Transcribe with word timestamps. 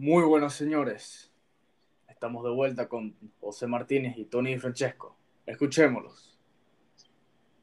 Muy 0.00 0.22
buenos 0.22 0.54
señores. 0.54 1.28
Estamos 2.06 2.44
de 2.44 2.50
vuelta 2.50 2.88
con 2.88 3.16
José 3.40 3.66
Martínez 3.66 4.16
y 4.16 4.26
Tony 4.26 4.56
Francesco. 4.56 5.16
Escuchémoslos. 5.44 6.38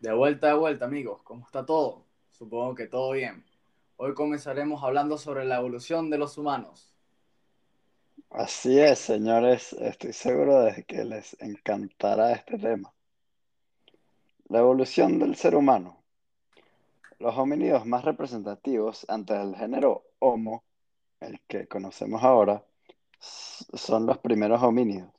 De 0.02 0.14
vuelta, 0.14 0.48
de 0.48 0.56
vuelta, 0.56 0.84
amigos. 0.84 1.22
¿Cómo 1.24 1.46
está 1.46 1.66
todo? 1.66 2.04
Supongo 2.32 2.76
que 2.76 2.88
todo 2.88 3.14
bien. 3.14 3.46
Hoy 3.96 4.14
comenzaremos 4.14 4.84
hablando 4.84 5.18
sobre 5.18 5.46
la 5.46 5.60
evolución 5.60 6.10
de 6.10 6.18
los 6.18 6.38
humanos. 6.38 6.94
Así 8.32 8.82
es, 8.82 9.00
señores. 9.00 9.72
Estoy 9.72 10.12
seguro 10.12 10.64
de 10.64 10.84
que 10.84 11.06
les 11.06 11.38
encantará 11.40 12.34
este 12.34 12.60
tema. 12.60 12.94
La 14.50 14.60
evolución 14.60 15.20
del 15.20 15.38
ser 15.38 15.56
humano. 15.56 16.04
Los 17.18 17.38
homínidos 17.38 17.86
más 17.86 18.04
representativos 18.04 19.06
antes 19.08 19.38
del 19.38 19.56
género 19.56 20.04
Homo 20.20 20.65
el 21.26 21.42
que 21.48 21.68
conocemos 21.68 22.24
ahora, 22.24 22.64
son 23.20 24.06
los 24.06 24.18
primeros 24.20 24.62
homínidos, 24.62 25.12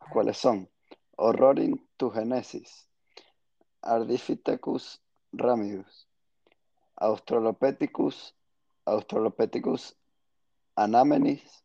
los 0.00 0.10
cuales 0.10 0.36
son 0.36 0.68
Horrorin 1.16 1.88
tugenesis, 1.96 2.88
Ardipithecus 3.82 5.02
ramidus, 5.32 6.08
Australopithecus, 6.96 8.34
Australopithecus 8.84 9.96
anamenis, 10.76 11.64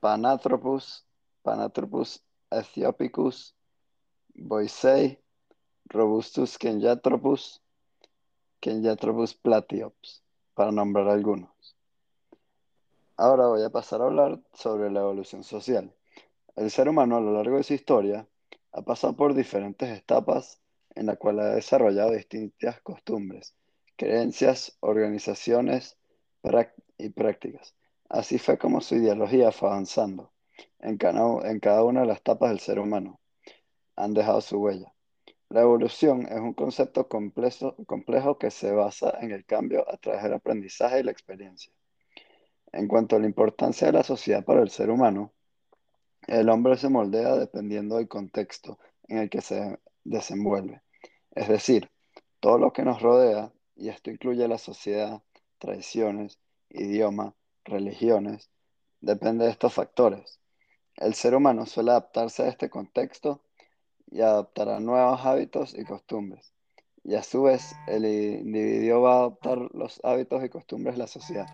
Pananthropus, 0.00 1.04
Pananthropus 1.42 2.24
ethiopicus, 2.50 3.54
Boisei, 4.34 5.18
Robustus 5.86 6.58
kenjatropus, 6.58 7.60
Kenjatropus 8.60 9.34
platyops, 9.34 10.22
para 10.54 10.70
nombrar 10.70 11.08
algunos. 11.08 11.76
Ahora 13.16 13.46
voy 13.46 13.62
a 13.62 13.70
pasar 13.70 14.00
a 14.00 14.06
hablar 14.06 14.40
sobre 14.54 14.90
la 14.90 15.00
evolución 15.00 15.44
social. 15.44 15.94
El 16.56 16.70
ser 16.70 16.88
humano 16.88 17.16
a 17.16 17.20
lo 17.20 17.32
largo 17.34 17.58
de 17.58 17.62
su 17.62 17.74
historia 17.74 18.26
ha 18.72 18.82
pasado 18.82 19.14
por 19.14 19.34
diferentes 19.34 19.90
etapas 19.96 20.60
en 20.94 21.06
las 21.06 21.18
cuales 21.18 21.44
ha 21.44 21.54
desarrollado 21.54 22.12
distintas 22.12 22.80
costumbres, 22.80 23.54
creencias, 23.96 24.76
organizaciones 24.80 25.98
y 26.96 27.10
prácticas. 27.10 27.74
Así 28.08 28.38
fue 28.38 28.56
como 28.56 28.80
su 28.80 28.96
ideología 28.96 29.52
fue 29.52 29.68
avanzando 29.68 30.32
en 30.78 30.96
cada, 30.96 31.84
una 31.84 32.00
de 32.00 32.06
las 32.06 32.18
etapas 32.18 32.50
del 32.50 32.60
ser 32.60 32.78
humano. 32.78 33.20
Han 33.94 34.14
dejado 34.14 34.40
su 34.40 34.58
huella. 34.58 34.92
La 35.50 35.60
evolución 35.60 36.26
es 36.30 36.40
un 36.40 36.54
concepto 36.54 37.08
complejo 37.08 38.38
que 38.38 38.50
se 38.50 38.72
basa 38.72 39.18
en 39.20 39.32
el 39.32 39.44
cambio 39.44 39.88
a 39.90 39.98
través 39.98 40.22
del 40.22 40.32
aprendizaje 40.32 41.00
y 41.00 41.02
la 41.02 41.12
experiencia. 41.12 41.72
En 42.72 42.88
cuanto 42.88 43.16
a 43.16 43.18
la 43.18 43.26
importancia 43.26 43.86
de 43.86 43.92
la 43.92 44.02
sociedad 44.02 44.44
para 44.44 44.62
el 44.62 44.70
ser 44.70 44.90
humano, 44.90 45.32
el 46.26 46.48
hombre 46.48 46.78
se 46.78 46.88
moldea 46.88 47.36
dependiendo 47.36 47.96
del 47.96 48.08
contexto 48.08 48.78
en 49.08 49.18
el 49.18 49.28
que 49.28 49.42
se 49.42 49.78
desenvuelve. 50.04 50.80
Es 51.32 51.48
decir, 51.48 51.90
todo 52.40 52.58
lo 52.58 52.72
que 52.72 52.82
nos 52.82 53.02
rodea, 53.02 53.52
y 53.76 53.90
esto 53.90 54.10
incluye 54.10 54.48
la 54.48 54.56
sociedad, 54.56 55.22
tradiciones, 55.58 56.38
idioma, 56.70 57.34
religiones, 57.64 58.50
depende 59.00 59.44
de 59.44 59.50
estos 59.50 59.74
factores. 59.74 60.40
El 60.96 61.14
ser 61.14 61.34
humano 61.34 61.66
suele 61.66 61.90
adaptarse 61.90 62.44
a 62.44 62.48
este 62.48 62.70
contexto 62.70 63.42
y 64.10 64.22
adaptará 64.22 64.80
nuevos 64.80 65.20
hábitos 65.26 65.74
y 65.74 65.84
costumbres. 65.84 66.54
Y 67.04 67.16
a 67.16 67.22
su 67.22 67.42
vez, 67.42 67.74
el 67.86 68.06
individuo 68.06 69.02
va 69.02 69.14
a 69.14 69.18
adoptar 69.18 69.58
los 69.74 70.00
hábitos 70.04 70.42
y 70.44 70.48
costumbres 70.48 70.94
de 70.94 71.00
la 71.00 71.06
sociedad 71.06 71.46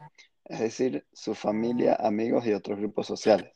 es 0.49 0.61
decir, 0.61 1.07
su 1.13 1.35
familia, 1.35 1.95
amigos 1.95 2.47
y 2.47 2.55
otros 2.55 2.79
grupos 2.79 3.07
sociales. 3.07 3.53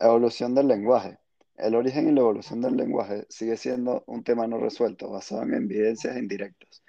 Evolución 0.00 0.54
del 0.54 0.68
lenguaje. 0.68 1.18
El 1.56 1.74
origen 1.74 2.08
y 2.08 2.12
la 2.12 2.20
evolución 2.20 2.62
del 2.62 2.76
lenguaje 2.76 3.26
sigue 3.28 3.58
siendo 3.58 4.02
un 4.06 4.24
tema 4.24 4.46
no 4.46 4.58
resuelto, 4.58 5.10
basado 5.10 5.42
en 5.42 5.54
evidencias 5.54 6.16
indirectas, 6.16 6.82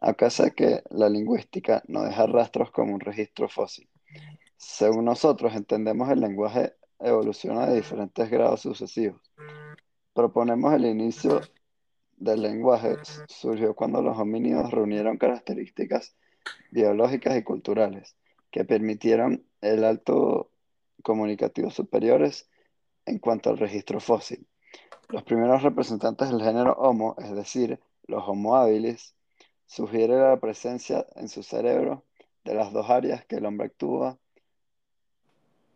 a 0.00 0.14
causa 0.14 0.50
que 0.50 0.82
la 0.90 1.08
lingüística 1.08 1.82
no 1.88 2.04
deja 2.04 2.26
rastros 2.26 2.70
como 2.70 2.94
un 2.94 3.00
registro 3.00 3.48
fósil. 3.48 3.88
Según 4.56 5.06
nosotros 5.06 5.54
entendemos 5.56 6.08
el 6.10 6.20
lenguaje 6.20 6.74
evoluciona 7.00 7.66
de 7.66 7.76
diferentes 7.76 8.30
grados 8.30 8.60
sucesivos. 8.60 9.20
Proponemos 10.14 10.72
el 10.74 10.86
inicio 10.86 11.40
del 12.16 12.42
lenguaje 12.42 12.96
surgió 13.26 13.74
cuando 13.74 14.00
los 14.00 14.16
homínidos 14.16 14.70
reunieron 14.70 15.18
características 15.18 16.16
biológicas 16.70 17.36
y 17.36 17.42
culturales 17.42 18.16
que 18.54 18.64
permitieron 18.64 19.44
el 19.62 19.82
alto 19.82 20.52
comunicativo 21.02 21.70
superiores 21.70 22.48
en 23.04 23.18
cuanto 23.18 23.50
al 23.50 23.58
registro 23.58 23.98
fósil. 23.98 24.46
Los 25.08 25.24
primeros 25.24 25.64
representantes 25.64 26.30
del 26.30 26.40
género 26.40 26.72
Homo, 26.74 27.16
es 27.18 27.34
decir, 27.34 27.80
los 28.06 28.22
Homo 28.28 28.54
habilis, 28.54 29.16
sugieren 29.66 30.20
la 30.20 30.38
presencia 30.38 31.04
en 31.16 31.28
su 31.28 31.42
cerebro 31.42 32.04
de 32.44 32.54
las 32.54 32.72
dos 32.72 32.88
áreas 32.90 33.24
que 33.24 33.38
el 33.38 33.46
hombre 33.46 33.66
actúa 33.66 34.20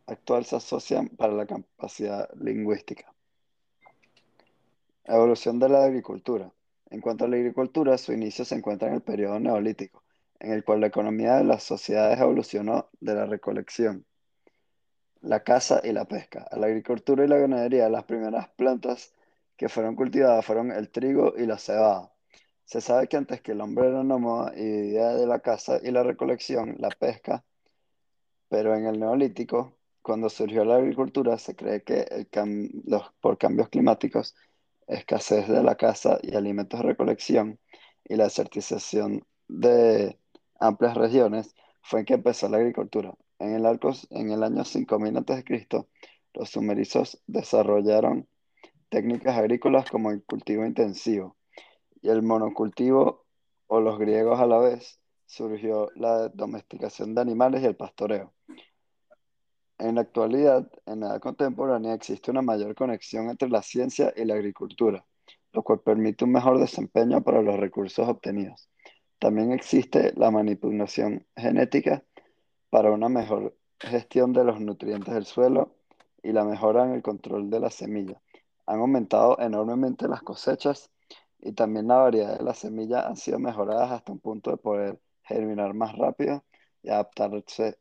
actual 0.06 0.44
se 0.44 0.54
asocian 0.54 1.08
para 1.08 1.32
la 1.32 1.46
capacidad 1.46 2.32
lingüística. 2.34 3.12
Evolución 5.02 5.58
de 5.58 5.68
la 5.68 5.82
agricultura. 5.82 6.52
En 6.90 7.00
cuanto 7.00 7.24
a 7.24 7.28
la 7.28 7.38
agricultura, 7.38 7.98
su 7.98 8.12
inicio 8.12 8.44
se 8.44 8.54
encuentra 8.54 8.86
en 8.86 8.94
el 8.94 9.02
periodo 9.02 9.40
neolítico, 9.40 10.04
en 10.40 10.52
el 10.52 10.64
cual 10.64 10.80
la 10.80 10.88
economía 10.88 11.36
de 11.36 11.44
las 11.44 11.62
sociedades 11.62 12.20
evolucionó 12.20 12.88
de 13.00 13.14
la 13.14 13.26
recolección, 13.26 14.06
la 15.20 15.42
caza 15.42 15.80
y 15.84 15.92
la 15.92 16.06
pesca. 16.06 16.46
A 16.50 16.56
la 16.56 16.66
agricultura 16.66 17.24
y 17.24 17.28
la 17.28 17.38
ganadería, 17.38 17.88
las 17.88 18.04
primeras 18.04 18.48
plantas 18.50 19.14
que 19.56 19.68
fueron 19.68 19.96
cultivadas 19.96 20.44
fueron 20.44 20.70
el 20.70 20.90
trigo 20.90 21.34
y 21.36 21.46
la 21.46 21.58
cebada. 21.58 22.12
Se 22.64 22.80
sabe 22.80 23.08
que 23.08 23.16
antes 23.16 23.40
que 23.40 23.52
el 23.52 23.60
hombre 23.60 23.88
era 23.88 24.04
nómada 24.04 24.52
y 24.56 24.62
vivía 24.62 25.08
de 25.14 25.26
la 25.26 25.40
caza 25.40 25.80
y 25.82 25.90
la 25.90 26.02
recolección, 26.02 26.76
la 26.78 26.90
pesca, 26.90 27.44
pero 28.48 28.74
en 28.74 28.86
el 28.86 29.00
neolítico, 29.00 29.76
cuando 30.02 30.28
surgió 30.30 30.64
la 30.64 30.76
agricultura, 30.76 31.38
se 31.38 31.56
cree 31.56 31.82
que 31.82 32.28
por 33.20 33.38
cambios 33.38 33.68
climáticos, 33.68 34.36
escasez 34.86 35.48
de 35.48 35.62
la 35.62 35.76
caza 35.76 36.18
y 36.22 36.34
alimentos 36.34 36.80
de 36.80 36.86
recolección 36.86 37.58
y 38.04 38.16
la 38.16 38.24
desertización 38.24 39.24
de 39.48 40.18
amplias 40.58 40.96
regiones 40.96 41.54
fue 41.82 42.00
en 42.00 42.06
que 42.06 42.14
empezó 42.14 42.48
la 42.48 42.58
agricultura. 42.58 43.14
En 43.38 43.54
el, 43.54 43.64
en 44.10 44.30
el 44.30 44.42
año 44.42 44.64
5000 44.64 45.16
a.C., 45.16 45.86
los 46.34 46.50
sumerizos 46.50 47.22
desarrollaron 47.26 48.28
técnicas 48.88 49.36
agrícolas 49.36 49.90
como 49.90 50.10
el 50.10 50.22
cultivo 50.24 50.64
intensivo 50.64 51.36
y 52.00 52.08
el 52.10 52.22
monocultivo, 52.22 53.26
o 53.66 53.80
los 53.80 53.98
griegos 53.98 54.40
a 54.40 54.46
la 54.46 54.58
vez, 54.58 55.00
surgió 55.26 55.90
la 55.94 56.28
domesticación 56.28 57.14
de 57.14 57.20
animales 57.20 57.62
y 57.62 57.66
el 57.66 57.76
pastoreo. 57.76 58.32
En 59.78 59.96
la 59.96 60.00
actualidad, 60.00 60.70
en 60.86 61.00
la 61.00 61.08
edad 61.08 61.20
contemporánea, 61.20 61.94
existe 61.94 62.30
una 62.30 62.42
mayor 62.42 62.74
conexión 62.74 63.28
entre 63.28 63.48
la 63.48 63.62
ciencia 63.62 64.12
y 64.16 64.24
la 64.24 64.34
agricultura, 64.34 65.04
lo 65.52 65.62
cual 65.62 65.80
permite 65.80 66.24
un 66.24 66.32
mejor 66.32 66.58
desempeño 66.58 67.22
para 67.22 67.42
los 67.42 67.56
recursos 67.56 68.08
obtenidos. 68.08 68.68
También 69.18 69.52
existe 69.52 70.12
la 70.16 70.30
manipulación 70.30 71.26
genética 71.36 72.04
para 72.70 72.92
una 72.92 73.08
mejor 73.08 73.56
gestión 73.80 74.32
de 74.32 74.44
los 74.44 74.60
nutrientes 74.60 75.12
del 75.12 75.26
suelo 75.26 75.74
y 76.22 76.32
la 76.32 76.44
mejora 76.44 76.84
en 76.84 76.92
el 76.92 77.02
control 77.02 77.50
de 77.50 77.60
la 77.60 77.70
semilla. 77.70 78.20
Han 78.66 78.80
aumentado 78.80 79.38
enormemente 79.40 80.08
las 80.08 80.22
cosechas 80.22 80.90
y 81.40 81.52
también 81.52 81.88
la 81.88 81.96
variedad 81.96 82.38
de 82.38 82.44
las 82.44 82.58
semillas 82.58 83.06
han 83.06 83.16
sido 83.16 83.38
mejoradas 83.38 83.90
hasta 83.90 84.12
un 84.12 84.18
punto 84.18 84.50
de 84.50 84.56
poder 84.56 85.00
germinar 85.22 85.74
más 85.74 85.96
rápido 85.96 86.44
y 86.82 86.90
adaptarse 86.90 87.78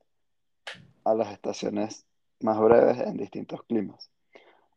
a 1.04 1.14
las 1.14 1.32
estaciones 1.32 2.06
más 2.42 2.60
breves 2.60 3.00
en 3.00 3.18
distintos 3.18 3.64
climas. 3.64 4.12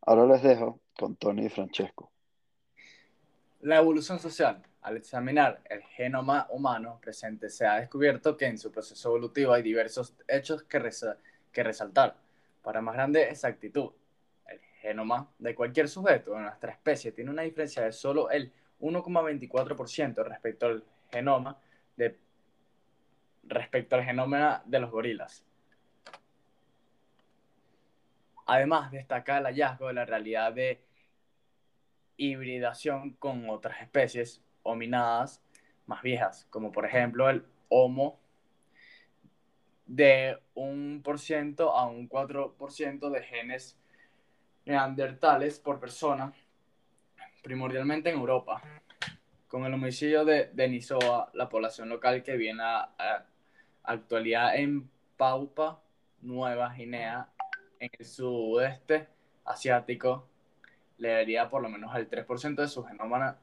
Ahora 0.03 0.27
les 0.27 0.43
dejo 0.43 0.81
con 0.99 1.17
Tony 1.17 1.47
y 1.47 1.49
Francesco. 1.49 2.11
La 3.61 3.77
evolución 3.77 4.19
social. 4.19 4.63
Al 4.82 4.97
examinar 4.97 5.61
el 5.69 5.82
genoma 5.82 6.47
humano 6.50 6.99
presente, 7.03 7.50
se 7.50 7.67
ha 7.67 7.77
descubierto 7.81 8.37
que 8.37 8.47
en 8.47 8.56
su 8.56 8.73
proceso 8.73 9.11
evolutivo 9.11 9.53
hay 9.53 9.62
diversos 9.62 10.15
hechos 10.27 10.62
que, 10.62 10.82
que 11.53 11.62
resaltar. 11.62 12.17
Para 12.62 12.81
más 12.81 12.94
grande 12.94 13.25
exactitud, 13.29 13.91
el 14.47 14.59
genoma 14.81 15.31
de 15.38 15.55
cualquier 15.55 15.88
sujeto 15.88 16.32
de 16.32 16.41
nuestra 16.41 16.73
especie 16.73 17.12
tiene 17.12 17.31
una 17.31 17.43
diferencia 17.43 17.82
de 17.85 17.93
solo 17.93 18.31
el 18.31 18.53
1,24% 18.81 20.25
respecto 20.25 20.67
al 20.67 20.85
genoma 21.11 21.59
de 21.97 22.19
respecto 23.43 23.97
al 23.97 24.05
genoma 24.05 24.62
de 24.65 24.79
los 24.79 24.91
gorilas. 24.91 25.44
Además, 28.47 28.91
destaca 28.91 29.38
el 29.38 29.44
hallazgo 29.44 29.88
de 29.88 29.93
la 29.93 30.05
realidad 30.06 30.53
de 30.53 30.81
hibridación 32.17 33.12
con 33.15 33.49
otras 33.49 33.81
especies 33.81 34.43
hominadas 34.70 35.43
más 35.87 36.02
viejas, 36.02 36.46
como 36.50 36.72
por 36.72 36.87
ejemplo 36.87 37.28
el 37.28 37.44
Homo 37.69 38.19
de 39.87 40.38
un 40.55 41.02
por 41.05 41.19
ciento 41.19 41.76
a 41.76 41.87
un 41.87 42.08
4% 42.08 43.11
de 43.11 43.22
genes 43.22 43.76
neandertales 44.64 45.58
por 45.58 45.81
persona, 45.81 46.32
primordialmente 47.43 48.11
en 48.11 48.19
Europa. 48.19 48.62
Con 49.49 49.64
el 49.64 49.75
homicidio 49.75 50.25
de 50.25 50.50
Denisova, 50.52 51.31
la 51.34 51.49
población 51.49 51.88
local 51.88 52.22
que 52.22 52.37
viene 52.37 52.62
a, 52.62 52.93
a 52.96 53.26
actualidad 53.82 54.56
en 54.56 54.88
Paupa, 55.17 55.81
Nueva 56.22 56.72
Guinea, 56.72 57.28
en 57.81 57.90
el 57.99 58.06
sudeste 58.06 59.08
asiático, 59.44 60.28
le 60.99 61.14
daría 61.14 61.49
por 61.49 61.62
lo 61.62 61.69
menos 61.69 61.94
el 61.96 62.08
3% 62.08 62.55
de 62.55 62.69
su 62.69 62.84
genoma 62.84 63.38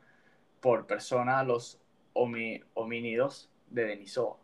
por 0.68 0.86
persona 0.86 1.42
los 1.46 1.80
homínidos 2.12 3.50
de 3.69 3.86
Denisova. 3.86 4.36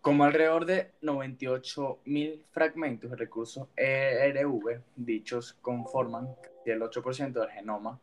Como 0.00 0.24
alrededor 0.24 0.66
de 0.66 0.90
98.000 1.00 2.42
fragmentos 2.50 3.08
de 3.12 3.16
recursos 3.16 3.68
ERV, 3.76 4.82
dichos 4.96 5.52
conforman 5.62 6.34
el 6.66 6.82
8% 6.82 7.30
del 7.30 7.50
genoma 7.50 8.00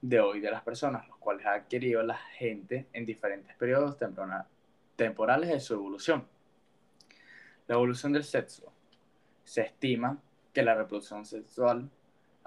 de 0.00 0.20
hoy 0.20 0.38
de 0.38 0.52
las 0.52 0.62
personas, 0.62 1.08
los 1.08 1.16
cuales 1.16 1.44
ha 1.44 1.54
adquirido 1.54 2.04
la 2.04 2.18
gente 2.18 2.86
en 2.92 3.04
diferentes 3.04 3.56
periodos 3.56 3.96
temporales 4.94 5.50
de 5.50 5.58
su 5.58 5.74
evolución. 5.74 6.24
La 7.66 7.74
evolución 7.74 8.12
del 8.12 8.22
sexo. 8.22 8.72
Se 9.42 9.62
estima 9.62 10.22
que 10.52 10.62
la 10.62 10.76
reproducción 10.76 11.26
sexual 11.26 11.90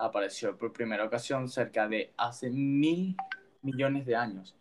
apareció 0.04 0.58
por 0.58 0.74
primera 0.74 1.06
ocasión 1.06 1.48
cerca 1.48 1.88
de 1.88 2.12
hace 2.18 2.50
mil 2.50 3.16
millones 3.62 4.06
de 4.06 4.16
años. 4.16 4.56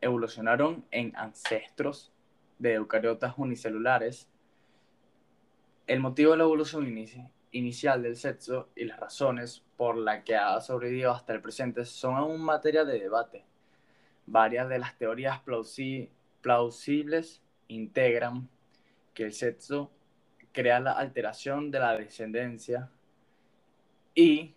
Evolucionaron 0.00 0.84
en 0.90 1.14
ancestros 1.14 2.10
de 2.58 2.74
eucariotas 2.74 3.34
unicelulares, 3.36 4.28
el 5.86 6.00
motivo 6.00 6.32
de 6.32 6.38
la 6.38 6.44
evolución 6.44 6.86
inicial 7.52 8.02
del 8.02 8.16
sexo 8.16 8.70
y 8.74 8.84
las 8.84 8.98
razones 8.98 9.62
por 9.76 9.96
las 9.96 10.24
que 10.24 10.36
ha 10.36 10.60
sobrevivido 10.60 11.10
hasta 11.10 11.34
el 11.34 11.42
presente 11.42 11.84
son 11.84 12.14
aún 12.14 12.40
materia 12.40 12.84
de 12.84 12.98
debate. 12.98 13.44
Varias 14.24 14.68
de 14.68 14.78
las 14.78 14.96
teorías 14.96 15.40
plausibles 16.40 17.42
integran 17.68 18.48
que 19.12 19.24
el 19.24 19.32
sexo 19.32 19.90
crea 20.52 20.80
la 20.80 20.92
alteración 20.92 21.70
de 21.70 21.80
la 21.80 21.96
descendencia 21.96 22.90
y 24.14 24.54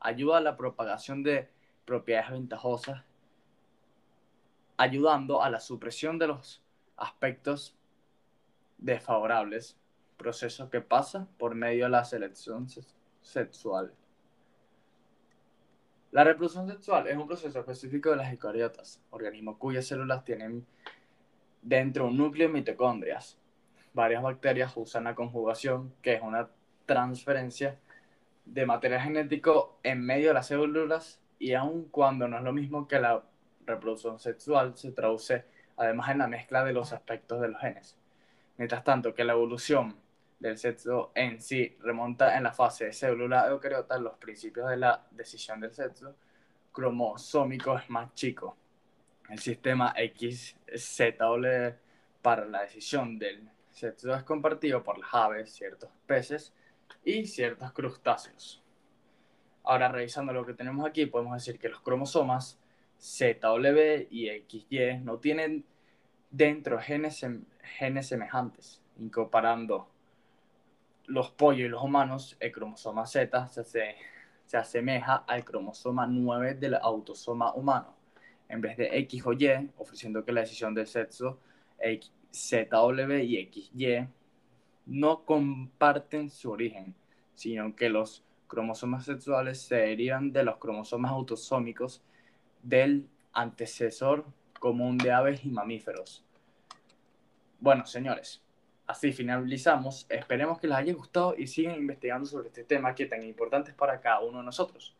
ayuda 0.00 0.38
a 0.38 0.40
la 0.40 0.56
propagación 0.56 1.22
de 1.22 1.48
propiedades 1.84 2.30
ventajosas, 2.30 3.04
ayudando 4.76 5.42
a 5.42 5.50
la 5.50 5.60
supresión 5.60 6.18
de 6.18 6.28
los 6.28 6.62
aspectos 6.96 7.76
desfavorables, 8.78 9.76
proceso 10.16 10.70
que 10.70 10.80
pasa 10.80 11.26
por 11.38 11.54
medio 11.54 11.84
de 11.84 11.90
la 11.90 12.04
selección 12.04 12.66
sexual. 13.20 13.92
La 16.12 16.24
reproducción 16.24 16.68
sexual 16.68 17.06
es 17.06 17.16
un 17.16 17.26
proceso 17.26 17.60
específico 17.60 18.10
de 18.10 18.16
las 18.16 18.32
eucariotas, 18.32 19.00
organismos 19.10 19.58
cuyas 19.58 19.86
células 19.86 20.24
tienen 20.24 20.66
dentro 21.62 22.06
un 22.06 22.16
núcleo 22.16 22.48
de 22.48 22.54
mitocondrias. 22.54 23.38
Varias 23.92 24.22
bacterias 24.22 24.72
usan 24.76 25.04
la 25.04 25.14
conjugación, 25.14 25.94
que 26.02 26.14
es 26.14 26.22
una 26.22 26.50
transferencia 26.86 27.78
de 28.52 28.66
material 28.66 29.02
genético 29.02 29.78
en 29.82 30.04
medio 30.04 30.28
de 30.28 30.34
las 30.34 30.48
células 30.48 31.20
y 31.38 31.54
aun 31.54 31.84
cuando 31.88 32.26
no 32.26 32.36
es 32.38 32.42
lo 32.42 32.52
mismo 32.52 32.88
que 32.88 32.98
la 32.98 33.22
reproducción 33.64 34.18
sexual, 34.18 34.76
se 34.76 34.90
traduce 34.90 35.44
además 35.76 36.10
en 36.10 36.18
la 36.18 36.26
mezcla 36.26 36.64
de 36.64 36.72
los 36.72 36.92
aspectos 36.92 37.40
de 37.40 37.48
los 37.48 37.60
genes. 37.60 37.96
Mientras 38.56 38.82
tanto 38.82 39.14
que 39.14 39.24
la 39.24 39.32
evolución 39.34 39.96
del 40.40 40.58
sexo 40.58 41.12
en 41.14 41.40
sí 41.40 41.76
remonta 41.80 42.36
en 42.36 42.42
la 42.42 42.52
fase 42.52 42.86
de 42.86 42.92
célula 42.92 43.46
eucariota, 43.48 43.98
los 43.98 44.18
principios 44.18 44.68
de 44.68 44.76
la 44.76 45.06
decisión 45.12 45.60
del 45.60 45.72
sexo 45.72 46.16
cromosómico 46.72 47.78
es 47.78 47.88
más 47.88 48.12
chico. 48.14 48.56
El 49.28 49.38
sistema 49.38 49.94
XZW 49.94 51.46
para 52.20 52.44
la 52.46 52.62
decisión 52.62 53.18
del 53.18 53.48
sexo 53.70 54.14
es 54.14 54.24
compartido 54.24 54.82
por 54.82 54.98
las 54.98 55.14
aves, 55.14 55.52
ciertos 55.52 55.90
peces 56.06 56.52
y 57.04 57.26
ciertos 57.26 57.72
crustáceos. 57.72 58.62
Ahora, 59.64 59.88
revisando 59.88 60.32
lo 60.32 60.44
que 60.44 60.54
tenemos 60.54 60.86
aquí, 60.86 61.06
podemos 61.06 61.34
decir 61.34 61.58
que 61.58 61.68
los 61.68 61.80
cromosomas 61.80 62.58
ZW 63.00 64.06
y 64.10 64.28
XY 64.48 64.98
no 65.02 65.18
tienen 65.18 65.64
dentro 66.30 66.78
genes, 66.78 67.24
genes 67.78 68.08
semejantes. 68.08 68.82
Incomparando 68.98 69.88
los 71.06 71.30
pollos 71.30 71.66
y 71.66 71.68
los 71.68 71.82
humanos, 71.82 72.36
el 72.40 72.52
cromosoma 72.52 73.06
Z 73.06 73.46
se, 73.48 73.96
se 74.44 74.56
asemeja 74.56 75.16
al 75.26 75.44
cromosoma 75.44 76.06
9 76.06 76.54
del 76.54 76.74
autosoma 76.74 77.54
humano. 77.54 77.94
En 78.48 78.60
vez 78.60 78.76
de 78.76 78.98
X 78.98 79.22
o 79.26 79.32
Y, 79.32 79.70
ofreciendo 79.78 80.24
que 80.24 80.32
la 80.32 80.40
decisión 80.40 80.74
del 80.74 80.86
sexo 80.86 81.38
ZW 82.32 83.12
y 83.22 83.50
XY 83.52 84.08
no 84.86 85.24
comparten 85.24 86.30
su 86.30 86.50
origen, 86.50 86.94
sino 87.34 87.74
que 87.74 87.88
los 87.88 88.24
cromosomas 88.46 89.04
sexuales 89.04 89.62
se 89.62 89.76
derivan 89.76 90.32
de 90.32 90.42
los 90.42 90.58
cromosomas 90.58 91.12
autosómicos 91.12 92.02
del 92.62 93.08
antecesor 93.32 94.24
común 94.58 94.98
de 94.98 95.12
aves 95.12 95.44
y 95.44 95.50
mamíferos. 95.50 96.24
Bueno, 97.58 97.86
señores, 97.86 98.42
así 98.86 99.12
finalizamos. 99.12 100.06
Esperemos 100.08 100.58
que 100.58 100.66
les 100.66 100.76
haya 100.76 100.94
gustado 100.94 101.34
y 101.36 101.46
sigan 101.46 101.76
investigando 101.76 102.26
sobre 102.26 102.48
este 102.48 102.64
tema 102.64 102.94
que 102.94 103.06
tan 103.06 103.22
importante 103.22 103.70
es 103.70 103.76
para 103.76 104.00
cada 104.00 104.20
uno 104.20 104.38
de 104.38 104.44
nosotros. 104.44 104.96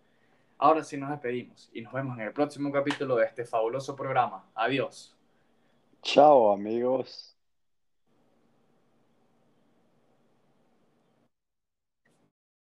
Ahora 0.58 0.84
sí 0.84 0.96
nos 0.96 1.10
despedimos 1.10 1.70
y 1.72 1.80
nos 1.80 1.92
vemos 1.92 2.18
en 2.18 2.26
el 2.26 2.32
próximo 2.32 2.70
capítulo 2.70 3.16
de 3.16 3.26
este 3.26 3.44
fabuloso 3.44 3.96
programa. 3.96 4.44
Adiós. 4.54 5.16
Chao 6.02 6.52
amigos. 6.52 7.39